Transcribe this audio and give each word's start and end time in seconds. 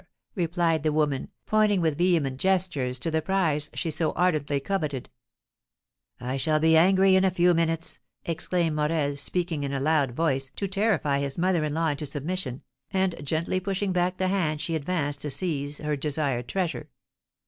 replied 0.33 0.81
the 0.81 0.91
woman, 0.91 1.29
pointing 1.45 1.79
with 1.79 1.95
vehement 1.99 2.39
gestures 2.39 2.97
to 2.97 3.11
the 3.11 3.21
prize 3.21 3.69
she 3.75 3.91
so 3.91 4.13
ardently 4.13 4.59
coveted. 4.59 5.11
"I 6.19 6.37
shall 6.37 6.59
be 6.59 6.75
angry 6.75 7.15
in 7.15 7.23
a 7.23 7.29
few 7.29 7.53
minutes," 7.53 7.99
exclaimed 8.25 8.75
Morel, 8.75 9.15
speaking 9.15 9.63
in 9.63 9.73
a 9.73 9.79
loud 9.79 10.13
voice 10.15 10.49
to 10.55 10.67
terrify 10.67 11.19
his 11.19 11.37
mother 11.37 11.63
in 11.63 11.75
law 11.75 11.89
into 11.89 12.07
submission, 12.07 12.63
and 12.89 13.13
gently 13.23 13.59
pushing 13.59 13.91
back 13.91 14.17
the 14.17 14.29
hand 14.29 14.59
she 14.59 14.73
advanced 14.73 15.21
to 15.21 15.29
seize 15.29 15.77
her 15.77 15.95
desired 15.95 16.47
treasure. 16.47 16.89